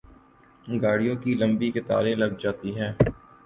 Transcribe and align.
گاڑیوں 0.81 1.15
کی 1.15 1.33
لمبی 1.35 1.71
قطاریں 1.71 2.15
لگ 2.15 2.31
جاتی 2.41 2.79
ہیں۔ 2.79 2.91